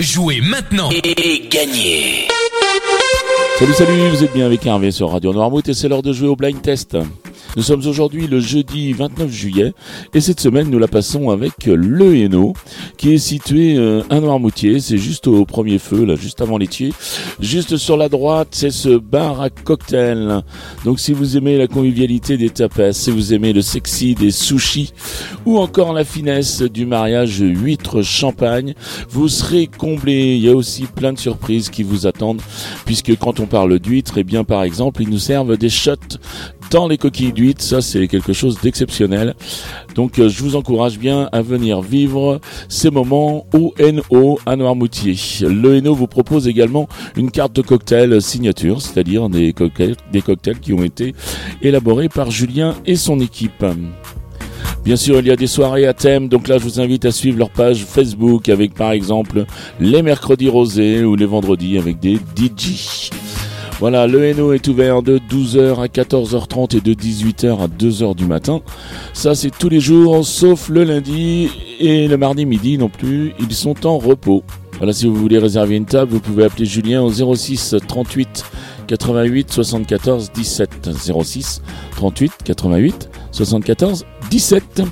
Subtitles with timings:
[0.00, 2.26] Jouez maintenant et gagnez
[3.60, 6.26] Salut salut, vous êtes bien avec Hervé sur Radio Noirmouth et c'est l'heure de jouer
[6.26, 6.96] au blind test.
[7.56, 9.72] Nous sommes aujourd'hui le jeudi 29 juillet
[10.12, 12.52] et cette semaine nous la passons avec le Hainaut
[12.96, 16.92] qui est situé euh, à Noirmoutier, c'est juste au premier feu là, juste avant l'étier.
[17.38, 20.42] Juste sur la droite, c'est ce bar à cocktail.
[20.84, 24.92] Donc si vous aimez la convivialité des tapas, si vous aimez le sexy des sushis
[25.46, 28.74] ou encore la finesse du mariage huître champagne,
[29.10, 30.34] vous serez comblé.
[30.34, 32.42] Il y a aussi plein de surprises qui vous attendent
[32.84, 36.18] puisque quand on parle d'huîtres, eh bien par exemple, ils nous servent des shots
[36.70, 37.62] dans les coquilles d'huîtres.
[37.62, 39.34] Ça, c'est quelque chose d'exceptionnel.
[39.94, 45.16] Donc, euh, je vous encourage bien à venir vivre ces moments au NO à Noirmoutier.
[45.42, 50.60] Le NO vous propose également une carte de cocktail signature, c'est-à-dire des cocktails, des cocktails
[50.60, 51.14] qui ont été
[51.62, 53.64] élaborés par Julien et son équipe.
[54.84, 57.10] Bien sûr, il y a des soirées à thème, donc là je vous invite à
[57.10, 59.46] suivre leur page Facebook avec par exemple
[59.80, 63.08] les mercredis rosés ou les vendredis avec des DJ.
[63.80, 68.24] Voilà, le NO est ouvert de 12h à 14h30 et de 18h à 2h du
[68.24, 68.62] matin.
[69.12, 73.34] Ça, c'est tous les jours, sauf le lundi et le mardi midi non plus.
[73.40, 74.44] Ils sont en repos.
[74.78, 78.44] Voilà, si vous voulez réserver une table, vous pouvez appeler Julien au 06 38
[78.86, 80.90] 88 74 17.
[81.22, 81.62] 06
[81.96, 84.82] 38 88 74 17.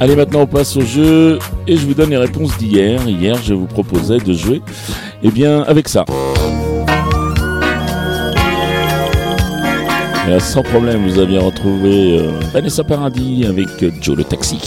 [0.00, 3.06] Allez, maintenant on passe au jeu et je vous donne les réponses d'hier.
[3.06, 4.62] Hier, je vous proposais de jouer,
[5.22, 6.06] eh bien, avec ça.
[10.28, 14.58] Et sans problème, vous aviez retrouvé euh, Vanessa Paradis avec euh, Joe le taxi.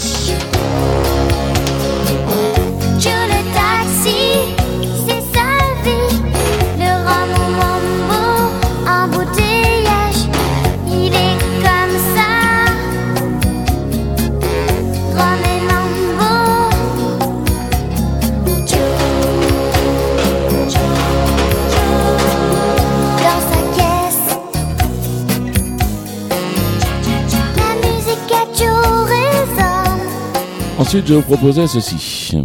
[30.93, 32.37] Ensuite, je vous proposais ceci.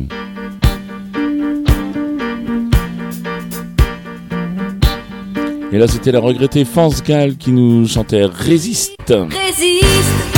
[5.70, 8.96] Et là, c'était la regrettée France Gall qui nous chantait Résiste.
[9.12, 10.37] Résiste,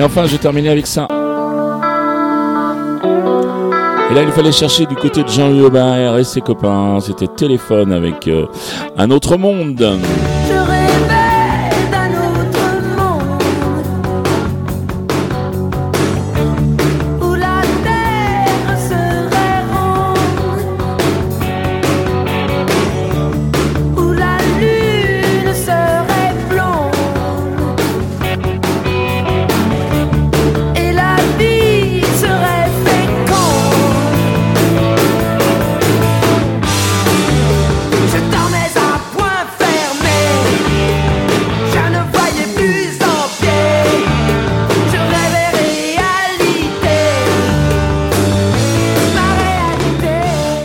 [0.00, 1.06] Et enfin, j'ai terminé avec ça.
[4.10, 7.00] Et là, il fallait chercher du côté de Jean-Louis Aubert et ses copains.
[7.00, 8.46] C'était téléphone avec euh,
[8.96, 9.98] un autre monde.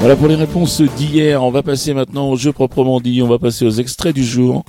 [0.05, 1.41] Voilà pour les réponses d'hier.
[1.41, 3.23] On va passer maintenant au jeu proprement dit.
[3.23, 4.63] On va passer aux extraits du jour.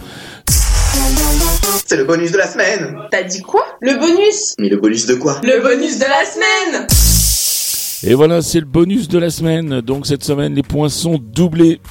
[1.85, 3.61] C'est le bonus de la semaine T'as dit quoi?
[3.83, 5.39] Le bonus Mais le bonus de quoi?
[5.43, 6.87] Le bonus de la semaine
[8.03, 9.83] Et voilà, c'est le bonus de la semaine.
[9.83, 11.83] Donc cette semaine, les points sont doublés.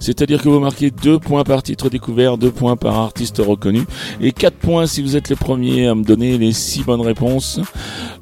[0.00, 3.82] C'est-à-dire que vous marquez 2 points par titre découvert, 2 points par artiste reconnu
[4.22, 7.60] et 4 points si vous êtes les premiers à me donner les 6 bonnes réponses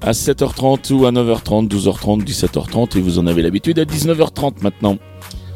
[0.05, 4.99] à 7h30 ou à 9h30, 12h30, 17h30 et vous en avez l'habitude à 19h30 maintenant.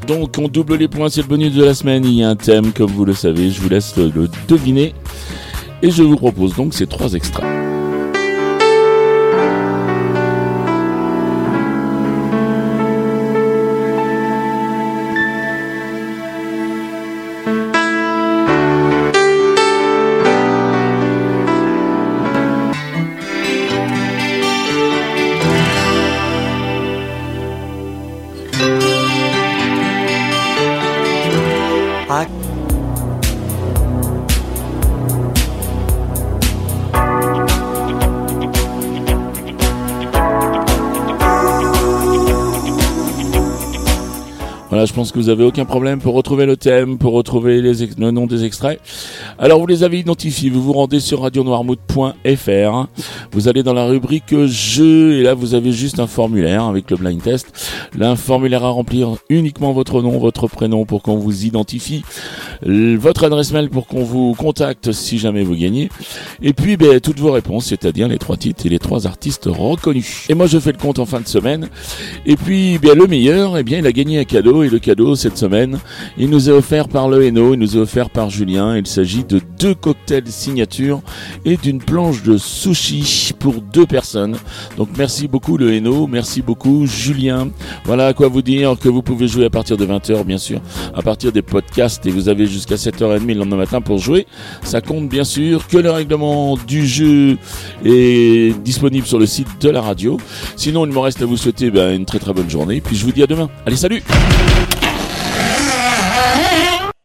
[0.07, 2.37] Donc on double les points, c'est le bonus de la semaine, il y a un
[2.37, 4.95] thème comme vous le savez, je vous laisse le, le deviner
[5.83, 7.45] et je vous propose donc ces trois extraits.
[32.17, 32.29] รัก
[44.77, 47.87] Voilà, je pense que vous avez aucun problème pour retrouver le thème, pour retrouver les
[47.97, 48.79] le nom des extraits.
[49.39, 52.87] Alors vous les avez identifiés, vous vous rendez sur radionoirmouth.fr,
[53.33, 56.99] vous allez dans la rubrique jeux et là vous avez juste un formulaire avec le
[56.99, 57.55] blind test.
[57.97, 62.03] Là, un formulaire à remplir uniquement votre nom, votre prénom pour qu'on vous identifie,
[62.63, 65.89] votre adresse mail pour qu'on vous contacte si jamais vous gagnez.
[66.43, 70.27] Et puis ben, toutes vos réponses, c'est-à-dire les trois titres et les trois artistes reconnus.
[70.29, 71.71] Et moi je fais le compte en fin de semaine.
[72.27, 75.39] Et puis bien le meilleur, eh bien il a gagné un cadeau le cadeau cette
[75.39, 75.79] semaine,
[76.19, 78.77] il nous est offert par le Hainaut, il nous est offert par Julien.
[78.77, 81.01] Il s'agit de deux cocktails signature
[81.45, 84.37] et d'une planche de sushi pour deux personnes.
[84.77, 87.49] Donc merci beaucoup le Hainaut, merci beaucoup Julien.
[87.85, 90.61] Voilà à quoi vous dire que vous pouvez jouer à partir de 20h bien sûr,
[90.95, 94.27] à partir des podcasts et vous avez jusqu'à 7h30 le lendemain matin pour jouer.
[94.63, 97.39] Ça compte bien sûr que le règlement du jeu
[97.85, 100.19] est disponible sur le site de la radio.
[100.57, 102.81] Sinon il me reste à vous souhaiter ben, une très très bonne journée.
[102.81, 103.49] Puis je vous dis à demain.
[103.67, 104.03] Allez salut